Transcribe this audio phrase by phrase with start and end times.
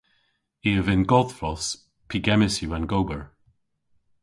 [0.67, 1.65] I a vynn godhvos
[2.09, 3.23] pygemmys yw an gober.